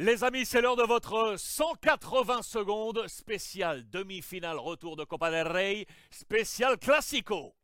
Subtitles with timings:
[0.00, 5.86] Les amis, c'est l'heure de votre 180 secondes spécial demi-finale retour de Copa del Rey,
[6.12, 7.56] spécial Classico.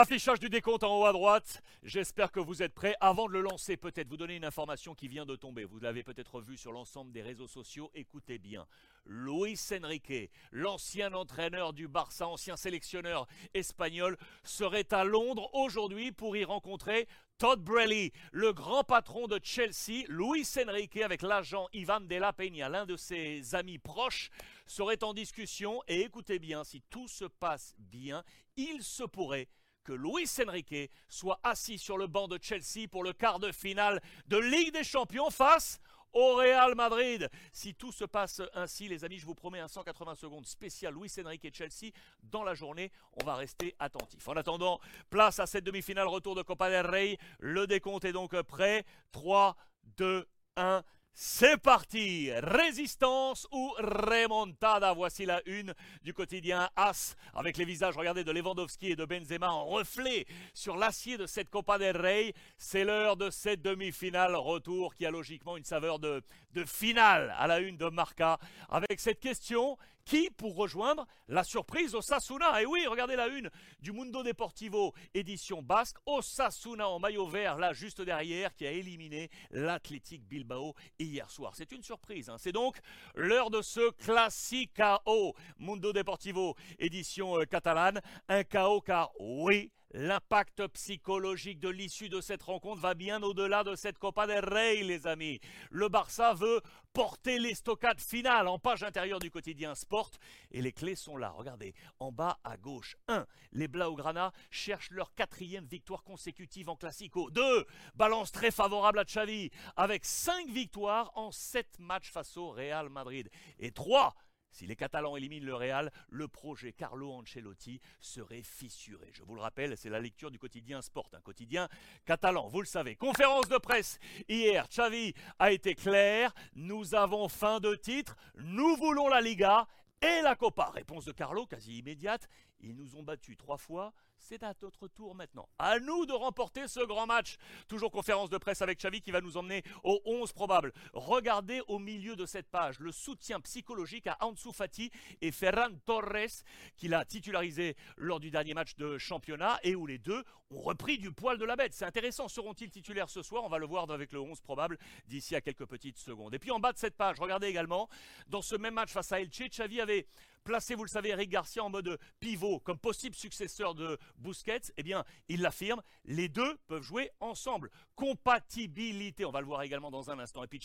[0.00, 1.60] Affichage du décompte en haut à droite.
[1.82, 2.94] J'espère que vous êtes prêts.
[3.00, 5.64] Avant de le lancer, peut-être vous donner une information qui vient de tomber.
[5.64, 7.90] Vous l'avez peut-être vu sur l'ensemble des réseaux sociaux.
[7.96, 8.68] Écoutez bien.
[9.06, 16.44] Luis Enrique, l'ancien entraîneur du Barça, ancien sélectionneur espagnol, serait à Londres aujourd'hui pour y
[16.44, 22.32] rencontrer Todd Brelly, le grand patron de Chelsea, Luis Enrique avec l'agent Ivan de la
[22.32, 24.30] Peña, l'un de ses amis proches,
[24.64, 28.22] serait en discussion et écoutez bien, si tout se passe bien,
[28.56, 29.48] il se pourrait
[29.88, 34.02] que Luis Enrique soit assis sur le banc de Chelsea pour le quart de finale
[34.26, 35.80] de Ligue des Champions face
[36.12, 37.30] au Real Madrid.
[37.54, 41.10] Si tout se passe ainsi, les amis, je vous promets un 180 secondes spécial Luis
[41.24, 41.90] Enrique et Chelsea
[42.22, 42.92] dans la journée.
[43.18, 44.28] On va rester attentif.
[44.28, 47.16] En attendant, place à cette demi-finale retour de Copa del Rey.
[47.38, 48.84] Le décompte est donc prêt.
[49.12, 49.56] 3,
[49.96, 50.84] 2, 1.
[51.20, 52.30] C'est parti.
[52.32, 54.92] Résistance ou remontada?
[54.92, 57.16] Voici la une du quotidien As.
[57.34, 61.50] Avec les visages, regardez, de Lewandowski et de Benzema en reflet sur l'acier de cette
[61.50, 62.34] Copa del Rey.
[62.56, 64.36] C'est l'heure de cette demi-finale.
[64.36, 68.38] Retour qui a logiquement une saveur de, de finale à la une de Marca.
[68.68, 69.76] Avec cette question
[70.08, 72.62] qui pour rejoindre la surprise Osasuna?
[72.62, 75.98] Et oui, regardez la une du Mundo Deportivo édition basque.
[76.06, 81.52] Osasuna en maillot vert, là juste derrière, qui a éliminé l'Athletic Bilbao hier soir.
[81.54, 82.30] C'est une surprise.
[82.30, 82.36] Hein.
[82.38, 82.78] C'est donc
[83.14, 88.00] l'heure de ce Classicao Mundo Deportivo édition euh, catalane.
[88.28, 93.74] Un chaos car oui, L'impact psychologique de l'issue de cette rencontre va bien au-delà de
[93.74, 95.40] cette Copa del Rey, les amis.
[95.70, 96.60] Le Barça veut
[96.92, 100.10] porter l'estocade finale en page intérieure du quotidien Sport.
[100.50, 101.30] Et les clés sont là.
[101.30, 102.96] Regardez, en bas à gauche.
[103.08, 103.24] 1.
[103.52, 107.30] Les Blaugrana cherchent leur quatrième victoire consécutive en Classico.
[107.30, 107.66] 2.
[107.94, 113.30] Balance très favorable à Xavi avec 5 victoires en 7 matchs face au Real Madrid.
[113.58, 114.14] Et 3.
[114.58, 119.08] Si les Catalans éliminent le Real, le projet Carlo Ancelotti serait fissuré.
[119.12, 121.68] Je vous le rappelle, c'est la lecture du quotidien Sport, un quotidien
[122.04, 122.96] catalan, vous le savez.
[122.96, 129.06] Conférence de presse hier, Xavi a été clair, nous avons fin de titre, nous voulons
[129.06, 129.68] la Liga
[130.02, 130.70] et la Copa.
[130.70, 132.28] Réponse de Carlo, quasi immédiate,
[132.60, 135.48] ils nous ont battus trois fois, c'est à notre tour maintenant.
[135.58, 137.36] À nous de remporter ce grand match.
[137.68, 140.72] Toujours conférence de presse avec Xavi qui va nous emmener au 11 probable.
[140.92, 146.42] Regardez au milieu de cette page le soutien psychologique à Ansu Fati et Ferran Torres
[146.76, 150.98] qu'il a titularisé lors du dernier match de championnat et où les deux ont repris
[150.98, 151.74] du poil de la bête.
[151.74, 152.28] C'est intéressant.
[152.28, 153.44] Seront-ils titulaires ce soir?
[153.44, 156.34] On va le voir avec le 11 probable d'ici à quelques petites secondes.
[156.34, 157.88] Et puis en bas de cette page, regardez également,
[158.28, 160.04] dans ce même match face à Elche, Xavi avait savez,
[160.44, 164.82] placé, vous le savez, Eric Garcia en mode pivot comme possible successeur de Busquets, eh
[164.82, 167.70] bien, il l'affirme, les deux peuvent jouer ensemble.
[167.94, 170.44] Compatibilité, on va le voir également dans un instant.
[170.44, 170.58] Et puis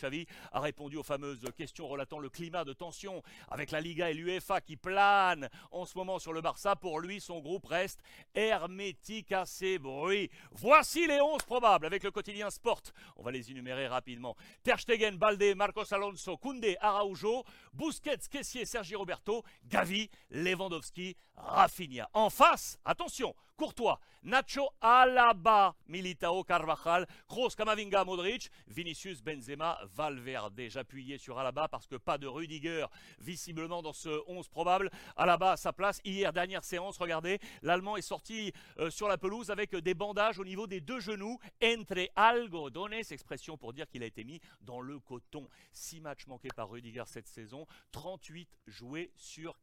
[0.52, 4.62] a répondu aux fameuses questions relatant le climat de tension avec la Liga et l'UEFA
[4.62, 6.76] qui planent en ce moment sur le Barça.
[6.76, 8.02] Pour lui, son groupe reste
[8.34, 10.30] hermétique à ces bruits.
[10.52, 12.82] Voici les 11 probables avec le quotidien Sport.
[13.18, 14.36] On va les énumérer rapidement.
[14.64, 22.08] Ter Stegen, Balde, Marcos Alonso, Koundé, Araujo, Busquets, Kessier, Sergi Roberto, Gavi, Lewandowski, Rafinha.
[22.14, 30.70] En face, attention, Courtois, Nacho Alaba, Militao Carvajal, Kroos, Kamavinga, Modric, Vinicius, Benzema, Valverde.
[30.70, 32.88] J'appuyais sur Alaba parce que pas de Rudiger
[33.20, 34.90] visiblement dans ce 11 probable.
[35.16, 36.02] Alaba à sa place.
[36.04, 40.46] Hier, dernière séance, regardez, l'Allemand est sorti euh, sur la pelouse avec des bandages au
[40.46, 41.38] niveau des deux genoux.
[41.64, 45.48] Entre algodones, expression pour dire qu'il a été mis dans le coton.
[45.72, 49.60] Six matchs manqués par Rudiger cette saison, 38 joués sur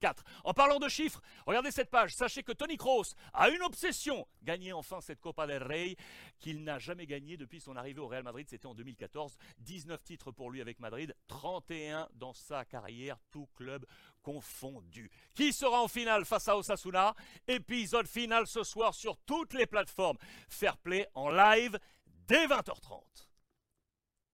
[0.00, 0.24] 44.
[0.44, 2.14] En parlant de chiffres, regardez cette page.
[2.14, 5.96] Sachez que Tony Kroos a une obsession, gagner enfin cette Copa del Rey
[6.38, 9.36] qu'il n'a jamais gagnée depuis son arrivée au Real Madrid, c'était en 2014.
[9.58, 13.84] 19 titres pour lui avec Madrid, 31 dans sa carrière, tout club
[14.22, 15.10] confondu.
[15.34, 17.14] Qui sera en finale face à Osasuna?
[17.46, 20.18] Épisode final ce soir sur toutes les plateformes.
[20.48, 21.78] Fair play en live
[22.26, 23.27] dès 20h30.